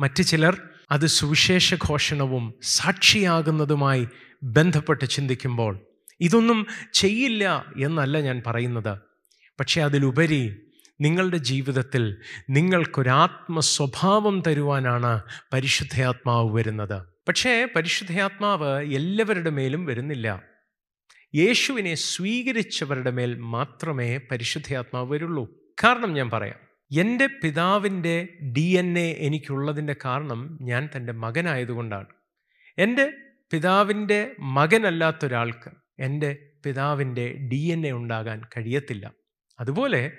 [0.00, 4.08] മറ്റു ചിലർ അത് സുവിശേഷ ഘോഷണവും സാക്ഷിയാകുന്നതുമായി
[4.42, 5.80] ബന്ധപ്പെട്ട് ചിന്തിക്കുമ്പോൾ
[6.20, 8.98] ഇതൊന്നും ചെയ്യില്ല എന്നല്ല ഞാൻ പറയുന്നത്.
[9.60, 10.56] പക്ഷേ അതിലുപരി
[11.00, 12.16] നിങ്ങളുടെ ജീവിതത്തിൽ
[12.50, 17.02] നിങ്ങൾക്കൊരാത്മസ്വഭാവം തരുവാനാണ് പരിശുദ്ധയാത്മാവ് വരുന്നത്.
[17.28, 20.49] പക്ഷേ പരിശുദ്ധയാത്മാവ് എല്ലാവരുടെ മേലും വരുന്നില്ല.
[21.34, 25.48] യേശുവിനെ സ്വീകരിച്ചവരുടെ മേൽ മാത്രമേ പരിശുദ്ധയാത്മാവ് വരുള്ളൂ.
[25.84, 32.06] കാരണം ഞാൻ പറയാം എന്റെ പിതാവിന്റെ ഡി എൻ എ എനിക്കുള്ളതിന്റെ കാരണം ഞാൻ തന്റെ മകനായതുകൊണ്ടാണ്.
[32.78, 33.12] എന്റെ
[33.52, 39.12] പിതാവിന്റെ മകനല്ലാത്തൊരാൾക്ക് എന്റെ പിതാവിന്റെ ഡി എൻ എ ഉണ്ടാകാൻ കഴിയത്തില്ല.
[39.60, 40.12] അതുപോലെ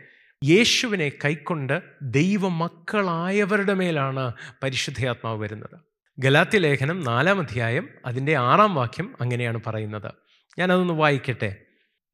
[0.46, 5.80] യേശുവിനെ കൈക്കൊണ്ട് ദൈവമക്കളായവരുടെ മേലാണ് പരിശുദ്ധയാത്മാവ് വരുന്നത്.
[6.20, 10.14] ഗലാത്തി ലേഖനം നാലാം അധ്യായം അതിന്റെ ആറാം വാക്യം അങ്ങനെയാണ് പറയുന്നത്.
[10.60, 11.56] ഞാനതൊന്ന് വായിക്കട്ടെ.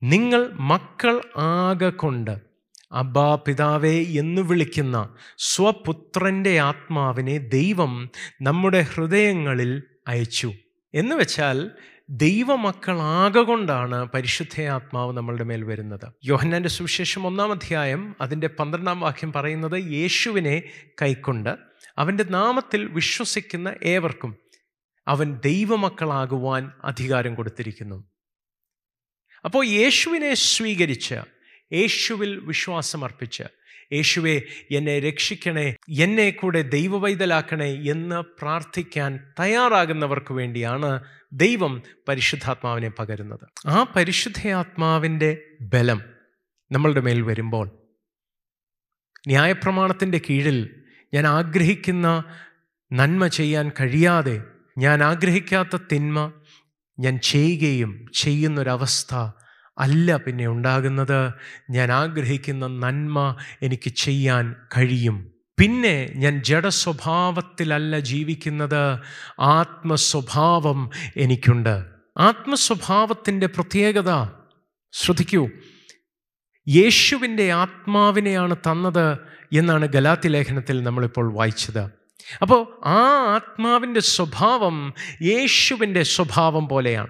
[0.03, 2.37] നിങ്ങൾ മക്കൾ ആകെ കൊണ്ട്
[2.91, 8.09] അബ്ബാ പിതാവേ എന്ന് വിളിക്കുന്ന സ്വപുത്രന്റെ ആത്മാവിനെ ദൈവം
[8.41, 10.53] നമ്മുടെ ഹൃദയങ്ങളിൽ അയച്ചു.
[10.93, 11.71] എന്ന് വെച്ചാൽ
[12.09, 16.13] ദൈവമക്കളാകെ കൊണ്ടാണ് പരിശുദ്ധ ആത്മാവ് നമ്മളുടെ മേൽ വരുന്നത്.
[16.25, 20.63] യോഹന്നാന്റെ സുവിശേഷം ഒന്നാം അധ്യായം അതിന്റെ പന്ത്രണ്ടാം വാക്യം പറയുന്നത് യേശുവിനെ
[21.01, 21.55] കൈക്കൊണ്ട്
[21.97, 24.37] അവന്റെ നാമത്തിൽ വിശ്വസിക്കുന്ന ഏവർക്കും
[25.07, 28.03] അവൻ ദൈവമക്കളാകുവാൻ അധികാരം കൊടുത്തിരിക്കുന്നു.
[29.45, 31.15] അപ്പോൾ യേശുവിനെ സ്വീകരിച്ച്
[31.73, 33.43] യേശുവിൽ വിശ്വാസമർപ്പിച്ച്
[33.93, 34.41] യേശുവെ
[34.71, 40.99] എന്നെ രക്ഷിക്കണേ എന്നെ കൂടെ ദൈവവൈതലാക്കണേ എന്ന് പ്രാർത്ഥിക്കാൻ തയ്യാറാകുന്നവർക്ക് വേണ്ടിയാണ്
[41.33, 43.45] ദൈവം പരിശുദ്ധാത്മാവിനെ പകരുന്നത്.
[43.67, 46.01] ആ പരിശുദ്ധയാത്മാവിന്റെ ബലം
[46.71, 47.67] നമ്മളുടെ മേൽ വരുമ്പോൾ
[49.27, 52.23] ന്യായപ്രമാണത്തിന്റെ കീഴിൽ ഞാൻ ആഗ്രഹിക്കുന്ന
[52.91, 54.41] നന്മ ചെയ്യാൻ കഴിയാതെ
[54.77, 56.33] ഞാൻ ആഗ്രഹിക്കാത്ത തിന്മ
[56.99, 59.15] ഞാൻ ചെയ്യുകയും ചെയ്യുന്നൊരവസ്ഥ
[59.77, 61.33] അല്ല പിന്നെ ഉണ്ടാകുന്നത്.
[61.69, 65.31] ഞാൻ ആഗ്രഹിക്കുന്ന നന്മ എനിക്ക് ചെയ്യാൻ കഴിയും.
[65.59, 68.99] പിന്നെ ഞാൻ ജഡസ്വഭാവത്തിലല്ല ജീവിക്കുന്നത്.
[69.39, 71.85] ആത്മസ്വഭാവം എനിക്കുണ്ട്.
[72.17, 74.25] ആത്മസ്വഭാവത്തിന്റെ പ്രത്യേകത
[74.91, 75.49] ശ്രദ്ധിക്കൂ.
[76.67, 79.17] യേശുവിന്റെ ആത്മാവിനെയാണ് തന്നത്
[79.53, 81.96] എന്നാണ് ഗലാത്തി ലേഖനത്തിൽ നമ്മളിപ്പോൾ വായിച്ചത്.
[82.41, 83.01] അപ്പോൾ ആ
[83.35, 87.07] ആത്മാവിന്റെ സ്വഭാവം യേശുവിന്റെ സ്വഭാവം പോലെയാണ്.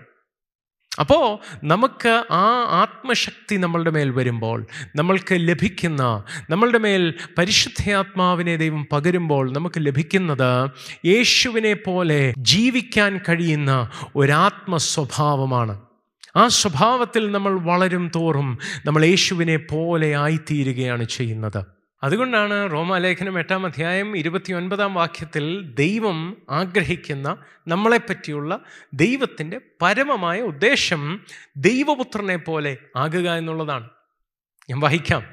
[0.99, 9.75] അപ്പോൾ നമുക്ക് ആ ആത്മശക്തി നമ്മളുടെ മേൽ വരുമ്പോൾ നമ്മൾക്ക് ലഭിക്കുന്ന നമ്മളുടെ മേൽ പരിശുദ്ധയാത്മാവിനെ ദൈവം പകരുമ്പോൾ നമുക്ക്
[9.79, 10.69] ലഭിക്കുന്നത്
[11.05, 15.81] യേശുവിനെ പോലെ ജീവിക്കാൻ കഴിയുന്ന ഒരാത്മ സ്വഭാവമാണ്
[16.35, 21.76] ആ സ്വഭാവത്തിൽ നമ്മൾ വളരും തോറും നമ്മൾ യേശുവിനെ പോലെ ആയിത്തീരുകയാണ് ചെയ്യുന്നത്.
[22.03, 28.59] അതുകൊണ്ടാണ് റോമാലേഖനം എട്ടാം അധ്യായം ഇരുപത്തിയൊൻപതാം വാക്യത്തിൽ ദൈവം ആഗ്രഹിക്കുന്ന നമ്മളെപ്പറ്റിയുള്ള
[28.93, 31.21] ദൈവത്തിന്റെ പരമമായ ഉദ്ദേശം
[31.57, 33.89] ദൈവപുത്രനെ പോലെ ആകുക എന്നുള്ളതാണ്.
[34.69, 35.23] ഞാൻ വഹിക്കാം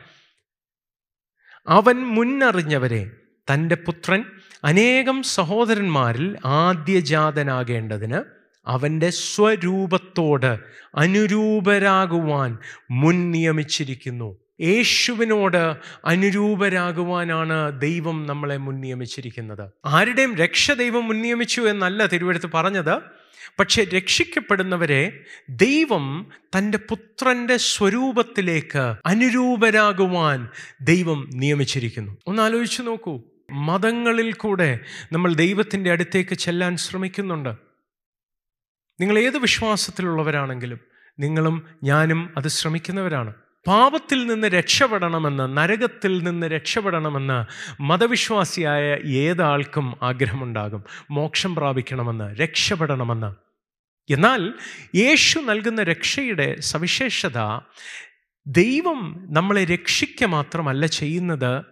[1.69, 3.11] അവൻ മുന്നറിഞ്ഞവരെ
[3.53, 4.25] തന്റെ പുത്രൻ
[4.65, 8.25] അനേകം സഹോദരന്മാരിൽ ആദ്യജാതനാകേണ്ടതിന്
[8.67, 10.59] അവന്റെ സ്വരൂപത്തോട്
[10.95, 12.59] അനുരൂപരാകുവാൻ
[12.91, 22.51] മുൻ നിയമിച്ചിരിക്കുന്നു യേശുവിനോട് അനുരൂപരാകുവാനാണ് ദൈവം നമ്മളെ മുൻ നിയമിച്ചിരിക്കുന്നത് ആരുടെയും രക്ഷ ദൈവം മുൻ നിയമിച്ചു എന്നല്ല തിരുവെടുത്ത്
[22.55, 23.25] പറഞ്ഞത്.
[23.59, 30.49] പക്ഷെ രക്ഷിക്കപ്പെടുന്നവരെ ദൈവം തന്റെ പുത്രന്റെ സ്വരൂപത്തിലേക്ക് അനുരൂപരാകുവാൻ
[30.83, 32.17] ദൈവം നിയമിച്ചിരിക്കുന്നു.
[32.27, 33.23] ഒന്ന് ആലോചിച്ച് നോക്കൂ.
[33.51, 34.79] മതങ്ങളിൽ കൂടെ
[35.13, 37.55] നമ്മൾ ദൈവത്തിന്റെ അടുത്തേക്ക് ചെല്ലാൻ ശ്രമിക്കുന്നുണ്ട്.
[39.01, 40.79] നിങ്ങൾ ഏത് വിശ്വാസത്തിലുള്ളവരാണെങ്കിലും
[41.19, 43.35] നിങ്ങളും ഞാനും അത് ശ്രമിക്കുന്നവരാണ്.
[43.67, 47.45] പാപത്തിൽ നിന്ന് രക്ഷപ്പെടണമെന്ന് നരകത്തിൽ നിന്ന് രക്ഷപ്പെടണമെന്ന്
[47.83, 50.85] മതവിശ്വാസിയായ ഏതാൾക്കും ആഗ്രഹമുണ്ടാകും.
[51.11, 53.35] മോക്ഷം പ്രാപിക്കണമെന്ന് രക്ഷപ്പെടണമെന്ന്.
[54.13, 54.53] എന്നാൽ
[54.95, 57.61] യേശു നൽകുന്ന രക്ഷയുടെ സവിശേഷത
[58.47, 61.65] ദൈവം നമ്മളെ രക്ഷിക്കുക മാത്രമല്ല ചെയ്യുന്നത്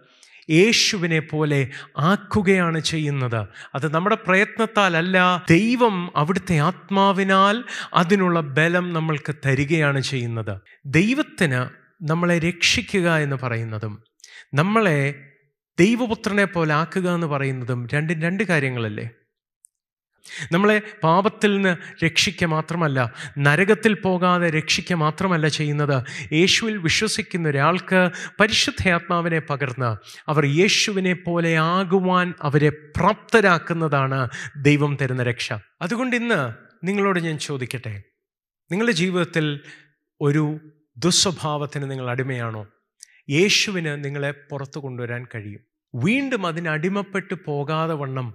[0.49, 3.47] യേശുവിനെ പോലെ ആക്കുകയാണ് ചെയ്യുന്നത്.
[3.75, 10.61] അത് നമ്മുടെ പ്രയത്നത്താലല്ല ദൈവം അവിടുത്തെ ആത്മാവിനാൽ അതിനുള്ള ബലം നമ്മൾക്ക് തരികയാണ് ചെയ്യുന്നത്.
[10.85, 14.03] ദൈവത്തിന് നമ്മളെ രക്ഷിക്കുക എന്ന് പറയുന്നതും
[14.53, 15.29] നമ്മളെ
[15.79, 19.09] ദൈവപുത്രനെ പോലെ ആക്കുക എന്ന് പറയുന്നതും രണ്ടും രണ്ട് കാര്യങ്ങളല്ലേ?
[20.51, 26.03] നമ്മളെ പാപത്തിൽ നിന്ന് രക്ഷിക്കുക മാത്രമല്ല നരകത്തിൽ പോകാതെ രക്ഷിക്കുക മാത്രമല്ല ചെയ്യുന്നത്.
[26.33, 29.97] യേശുവിൽ വിശ്വസിക്കുന്ന ഒരാൾക്ക് പരിശുദ്ധയാത്മാവിനെ പകർന്ന്
[30.29, 34.29] അവർ യേശുവിനെ പോലെ ആകുവാൻ അവരെ പ്രാപ്തരാക്കുന്നതാണ്
[34.61, 35.53] ദൈവം തരുന്ന രക്ഷ.
[35.81, 38.03] അതുകൊണ്ട് ഇന്ന് നിങ്ങളോട് ഞാൻ ചോദിക്കട്ടെ
[38.71, 39.59] നിങ്ങളുടെ ജീവിതത്തിൽ
[40.21, 40.59] ഒരു
[40.97, 42.67] ദുസ്വഭാവത്തിന് നിങ്ങൾ അടിമയാണോ?
[43.29, 45.61] യേശുവിന് നിങ്ങളെ പുറത്തു കൊണ്ടുവരാൻ കഴിയും.
[45.95, 48.33] വീണ്ടും അതിനടിമപ്പെട്ടു പോകാതെ വണ്ണം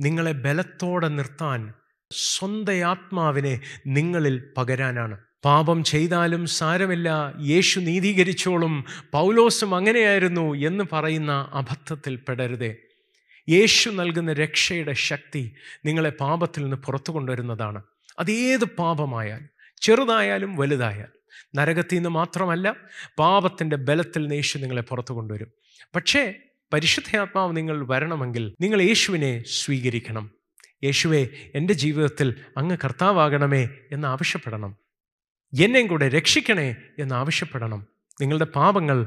[0.00, 1.72] നിങ്ങളെ ബലത്തോടെ നിർത്താൻ
[2.12, 5.18] സ്വന്തം ആത്മാവിനെ നിങ്ങളിൽ പകരാനാണ്.
[5.44, 12.76] പാപം ചെയ്താലും സാരമില്ല യേശു നീതീകരിച്ചോളും പൗലോസും അങ്ങനെയായിരുന്നു എന്ന് പറയുന്ന അബദ്ധത്തിൽ പെടരുതേ.
[13.48, 15.54] യേശു നൽകുന്ന രക്ഷയുടെ ശക്തി
[15.84, 17.82] നിങ്ങളെ പാപത്തിൽ നിന്ന് പുറത്തു കൊണ്ടുവരുന്നതാണ്.
[18.18, 19.48] അതേത് പാപമായാലും
[19.80, 21.23] ചെറുതായാലും വലുതായാലും.
[21.56, 22.76] നരകത്തിൽ നിന്ന് മാത്രമല്ല
[23.18, 25.48] പാപത്തിന്റെ ബലത്തിൽ നിന്ന് യേശു നിങ്ങളെ പുറത്തു കൊണ്ടുവരും.
[25.94, 26.34] പക്ഷേ
[26.72, 30.30] പരിശുദ്ധാത്മാവ് നിങ്ങൾ വരണമെങ്കിൽ നിങ്ങൾ യേശുവിനെ സ്വീകരിക്കണം.
[30.84, 34.76] യേശുവെ എന്റെ ജീവിതത്തിൽ അങ്ങ് കർത്താവാകണമേ എന്ന് ആവശ്യപ്പെടണം.
[35.60, 37.86] എന്നെയും കൂടെ രക്ഷിക്കണേ എന്ന് ആവശ്യപ്പെടണം.
[38.20, 39.06] നിങ്ങളുടെ പാപങ്ങൾ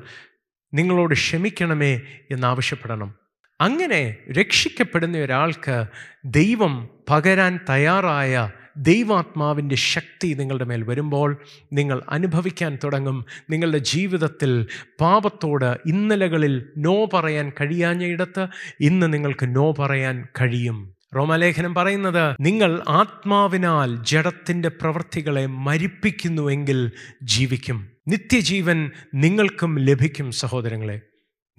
[0.74, 3.16] നിങ്ങളോട് ക്ഷമിക്കണമേ എന്ന് ആവശ്യപ്പെടണം.
[3.62, 5.86] അങ്ങനെ രക്ഷിക്കപ്പെടുന്ന ഒരാൾക്ക്
[6.26, 11.38] ദൈവം പകരാൻ തയ്യാറായ ദൈവാത്മാവിന്റെ ശക്തി നിങ്ങളുടെ മേൽ വരുമ്പോൾ
[11.74, 13.26] നിങ്ങൾ അനുഭവിക്കാൻ തുടങ്ങും.
[13.50, 14.68] നിങ്ങളുടെ ജീവിതത്തിൽ
[15.02, 18.48] പാപത്തോട് ഇന്നലകളിൽ നോ പറയാൻ കഴിയാഞ്ഞയിടത്ത്
[18.80, 20.94] ഇന്ന് നിങ്ങൾക്ക് നോ പറയാൻ കഴിയും.
[21.16, 26.92] റോമലേഖനം പറയുന്നത് നിങ്ങൾ ആത്മാവിനാൽ ജഡത്തിന്റെ പ്രവൃത്തികളെ മരിപ്പിക്കുന്നുവെങ്കിൽ
[27.24, 27.88] ജീവിക്കും.
[28.08, 31.02] നിത്യജീവൻ നിങ്ങൾക്കും ലഭിക്കും സഹോദരങ്ങളെ.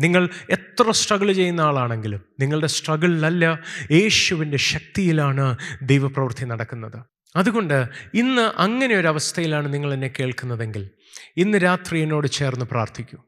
[0.00, 7.02] നിങ്ങൾ എത്ര സ്ട്രഗിൾ ചെയ്യുന്ന ആളാണെങ്കിലും നിങ്ങളുടെ സ്ട്രഗിളിലല്ല യേശുവിന്റെ ശക്തിയിലാണ് ദൈവപ്രവൃത്തി നടക്കുന്നത്.
[7.36, 10.90] അതുകൊണ്ട് ഇന്ന് അങ്ങനെ ഒരു അവസ്ഥയിലാണ് നിങ്ങൾ എന്നെ കേൾക്കുന്നതെങ്കിൽ
[11.36, 13.18] ഇന്ന് രാത്രി എന്നോട് ചേർന്ന് പ്രാർത്ഥിക്കൂ.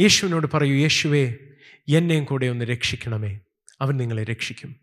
[0.00, 1.34] യേശുവിനോട് പറയൂ യേശുവേ
[1.88, 3.38] എന്നെയും കൂടെ ഒന്ന് രക്ഷിക്കണമേ.
[3.80, 4.76] അവൻ നിങ്ങളെ രക്ഷിക്കും.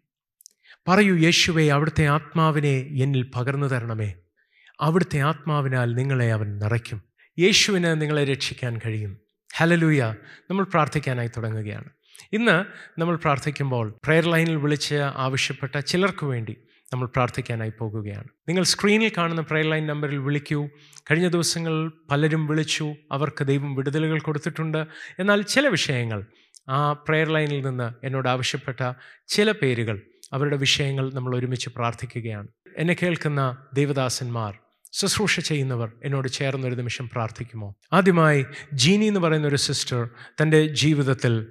[0.88, 4.14] പറയൂ യേശുവേ അവിടുത്തെ ആത്മാവിനെ എന്നിൽ പകർന്നു തരണമേ.
[4.82, 7.02] അവിടുത്തെ ആത്മാവിനാൽ നിങ്ങളെ അവൻ നിറയ്ക്കും.
[7.40, 9.29] യേശുവിന് നിങ്ങളെ രക്ഷിക്കാൻ കഴിയും.
[9.60, 10.14] ഹലലൂയ
[10.50, 11.90] നമ്മൾ പ്രാർത്ഥിക്കാനായി തുടങ്ങുകയാണ്.
[12.34, 12.66] ഇന്ന്
[13.02, 16.58] നമ്മൾ പ്രാർത്ഥിക്കുമ്പോൾ പ്രെയർ ലൈനിൽ വിളിച്ച് ആവശ്യപ്പെട്ട ചിലർക്ക് വേണ്ടി
[16.94, 18.24] നമ്മൾ പ്രാർത്ഥിക്കാനായി പോകുകയാണ്.
[18.48, 20.70] നിങ്ങൾ സ്ക്രീനിൽ കാണുന്ന പ്രെയർ ലൈൻ നമ്പറിൽ വിളിക്കൂ.
[21.12, 22.96] കഴിഞ്ഞ ദിവസങ്ങൾ പലരും വിളിച്ചു.
[23.12, 24.88] അവർക്ക് ദൈവം വിടുതലുകൾ കൊടുത്തിട്ടുണ്ട്.
[25.20, 26.26] എന്നാൽ ചില വിഷയങ്ങൾ
[26.70, 28.94] ആ പ്രെയർ ലൈനിൽ നിന്ന് എന്നോട് ആവശ്യപ്പെട്ട
[29.28, 30.02] ചില പേരുകൾ
[30.34, 32.48] അവരുടെ വിഷയങ്ങൾ നമ്മൾ ഒരുമിച്ച് പ്രാർത്ഥിക്കുകയാണ്.
[32.78, 34.58] എന്നെ കേൾക്കുന്ന ദേവദാസന്മാർ
[34.92, 37.76] ശുശ്രൂഷ ചെയ്യുന്നവർ എന്നോട് ചേർന്നൊരു നിമിഷം പ്രാർത്ഥിക്കുമോ?
[37.94, 40.10] ആദ്യമായി ജീനി എന്ന് പറയുന്ന ഒരു സിസ്റ്റർ
[40.42, 41.48] തന്റെ ജീവിതത്തിൽ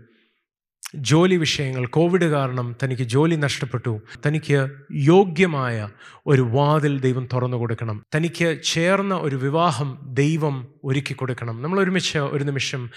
[0.95, 4.03] ജോലി വിഷയങ്ങൾ കോവിഡ് കാരണം തനിക്ക് ജോലി നഷ്ടപ്പെട്ടു.
[4.27, 5.89] തനിക്ക് യോഗ്യമായ
[6.27, 8.05] ഒരു വാതിൽ ദൈവം തുറന്നു കൊടുക്കണം.
[8.15, 11.63] തനിക്ക് ചേർന്ന ഒരു വിവാഹം ദൈവം ഒരുക്കി കൊടുക്കണം.
[11.63, 12.91] നമ്മൾ ഒരുമിച്ച് ഒരു നിമിഷം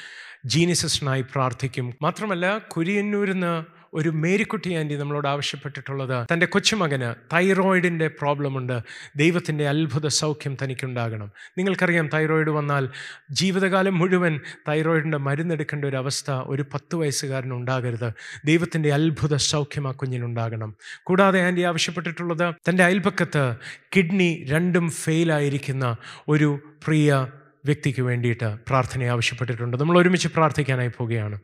[0.45, 1.93] ജീനി സിസ്റ്ററിനായി പ്രാർത്ഥിക്കും.
[2.01, 6.27] മാത്രമല്ല കുരിയന്നൂരിൽ നിന്ന് ഒരു മേരിക്കുട്ടി ആന്റി നമ്മളോട് ആവശ്യപ്പെട്ടിട്ടുള്ളത്.
[6.34, 8.80] തന്റെ കൊച്ചുമകന് തൈറോയിഡിന്റെ പ്രോബ്ലമുണ്ട്.
[9.15, 11.32] ദൈവത്തിന്റെ അത്ഭുത സൗഖ്യം തനിക്കുണ്ടാകണം.
[11.58, 12.89] നിങ്ങൾക്കറിയാം തൈറോയിഡ് വന്നാൽ
[13.32, 18.13] ജീവിതകാലം മുഴുവൻ തൈറോയിഡിന്റെ മരുന്നെടുക്കേണ്ട ഒരു അവസ്ഥ ഒരു പത്ത് വയസ്സുകാരന് ഉണ്ടാകരുത്.
[18.45, 23.56] ദൈവത്തിന്റെ അത്ഭുത സൗഖ്യം ആ കുഞ്ഞിനുണ്ടാകണം കൂടാതെ ആന്റി ആവശ്യപ്പെട്ടിട്ടുള്ളത് തന്റെ അയൽപക്കത്ത്
[23.95, 25.95] കിഡ്നി രണ്ടും ഫെയിലായിരിക്കുന്ന
[26.27, 27.27] ഒരു പ്രിയ
[27.65, 29.77] വ്യക്തിക്ക് വേണ്ടിയിട്ട് പ്രാർത്ഥന ആവശ്യപ്പെട്ടിട്ടുണ്ട്.
[29.77, 31.39] നമ്മൾ ഒരുമിച്ച് പ്രാർത്ഥിക്കാനായി പോവുകയാണ്.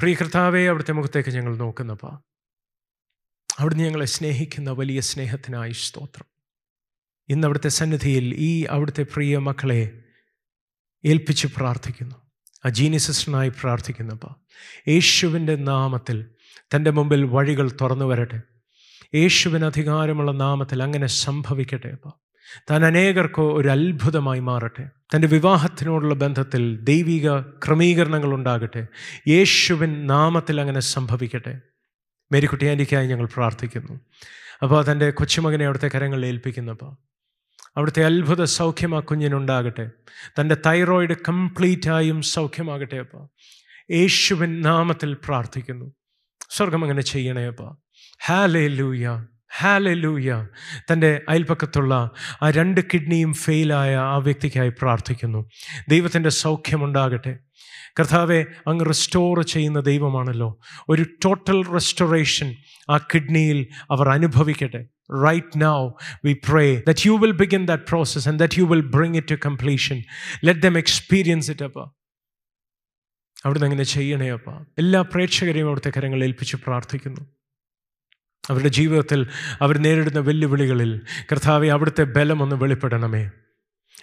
[0.00, 2.20] പ്രിയ കർത്താവെ അവിടുത്തെ മുഖത്തേക്ക് ഞങ്ങൾ നോക്കുന്നപ്പോൾ
[3.58, 6.26] അവിടുന്ന് ഞങ്ങളെ സ്നേഹിക്കുന്ന വലിയ സ്നേഹത്തിനായി സ്തോത്രം.
[7.28, 10.02] ഇന്ന് അവിടുത്തെ സന്നിധിയിൽ ഈ അവിടുത്തെ പ്രിയ മക്കളെ
[11.04, 12.14] ഏൽപ്പിച്ച് പ്രാർത്ഥിക്കുന്നു.
[12.66, 14.24] ആ ജീനിസിസ്റ്റിനായി പ്രാർത്ഥിക്കുന്നപ്പ.
[14.88, 16.26] യേശുവിന്റെ നാമത്തിൽ
[16.76, 18.42] തന്റെ മുമ്പിൽ വഴികൾ തുറന്നു വരട്ടെ.
[19.14, 22.12] യേശുവിന് അധികാരമുള്ള നാമത്തിൽ അങ്ങനെ സംഭവിക്കട്ടെ അപ്പാ.
[22.70, 24.88] താൻ അനേകർക്ക് ഒരു അത്ഭുതമായി മാറട്ടെ.
[25.14, 28.86] തന്റെ വിവാഹത്തിനോടുള്ള ബന്ധത്തിൽ ദൈവിക ക്രമീകരണങ്ങൾ ഉണ്ടാകട്ടെ.
[29.28, 31.60] യേശുവിൻ നാമത്തിൽ അങ്ങനെ സംഭവിക്കട്ടെ.
[32.32, 34.00] മേരിക്കുട്ടി ആന്റിക്കായി ഞങ്ങൾ പ്രാർത്ഥിക്കുന്നു.
[34.62, 36.96] അപ്പോൾ തന്റെ കൊച്ചുമകനെ അവിടുത്തെ കരങ്ങളിൽ ഏൽപ്പിക്കുന്നപ്പോൾ
[37.76, 39.90] അവിടുത്തെ അത്ഭുത സൗഖ്യം ആ കുഞ്ഞിനുണ്ടാകട്ടെ.
[40.40, 43.28] തന്റെ തൈറോയിഡ് കംപ്ലീറ്റായും സൗഖ്യമാകട്ടെ അപ്പോൾ
[43.90, 45.92] യേശുവിൻ നാമത്തിൽ പ്രാർത്ഥിക്കുന്നു.
[46.50, 47.76] സ്വർഗം അങ്ങനെ ചെയ്യണേ അപ്പോൾ
[48.26, 49.24] ഹാലേ ലൂയ
[49.60, 50.46] ഹാലലൂയ
[50.92, 52.10] തന്റെ അയൽപ്പക്കത്തുള്ള
[52.42, 55.50] ആ രണ്ട് കിഡ്നിയും ഫെയിലായ ആ വ്യക്തിക്കായി പ്രാർത്ഥിക്കുന്നു.
[55.88, 57.38] ദൈവത്തിന്റെ സൗഖ്യമുണ്ടാകട്ടെ
[58.00, 60.60] കർത്താവെ അങ്ങ് റെസ്റ്റോർ ചെയ്യുന്ന ദൈവമാണല്ലോ.
[60.88, 62.54] ഒരു ടോട്ടൽ റെസ്റ്റോറേഷൻ
[62.90, 64.86] ആ കിഡ്നിയിൽ അവർ അനുഭവിക്കട്ടെ.
[65.26, 65.90] Right now
[66.24, 69.34] we pray that you will begin that process and that you will bring it to
[69.46, 70.02] completion
[70.44, 71.78] let them experience it അപ്പ
[73.44, 77.37] അവിടുന്ന് അങ്ങനെ ചെയ്യണേ അപ്പ എല്ലാ പ്രേക്ഷകരെയും അവിടുത്തെ കരങ്ങൾ ഏൽപ്പിച്ച് പ്രാർത്ഥിക്കുന്നു.
[78.50, 79.26] അവരുടെ ജീവിതത്തിൽ
[79.62, 81.00] അവർ നേരിടുന്ന വെല്ലുവിളികളിൽ
[81.32, 83.30] കർത്താവെ അവിടുത്തെ ബലം ഒന്ന് വെളിപ്പെടണമേ.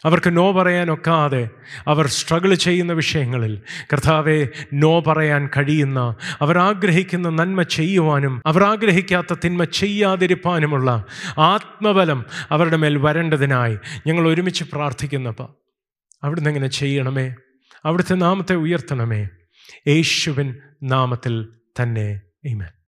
[0.05, 1.49] അവർക്ക് നോ പറയാനൊക്കാതെ
[1.87, 3.61] അവർ സ്ട്രഗിൾ ചെയ്യുന്ന വിഷയങ്ങളിൽ
[3.93, 11.05] കർത്താവെ നോ പറയാൻ കഴിയുന്ന അവർ ആഗ്രഹിക്കുന്ന നന്മ ചെയ്യുവാനും അവർ ആഗ്രഹിക്കാത്ത തിന്മ ചെയ്യാതിരിപ്പാനുമുള്ള
[11.37, 15.55] ആത്മബലം അവരുടെ മേൽ വരേണ്ടതിനായി ഞങ്ങൾ ഒരുമിച്ച് പ്രാർത്ഥിക്കുന്നപ്പോൾ
[16.23, 17.35] അവിടുന്ന് എങ്ങനെ ചെയ്യണമേ.
[17.85, 19.27] അവിടുത്തെ നാമത്തെ ഉയർത്തണമേ.
[19.87, 21.47] യേശുവിൻ നാമത്തിൽ
[21.81, 22.21] തന്നെ.
[22.45, 22.84] ഈമൻ